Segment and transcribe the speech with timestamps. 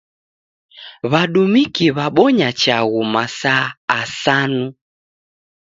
[1.11, 3.67] W'adumiki w'abonya chaghu masaa
[3.99, 4.65] asanu.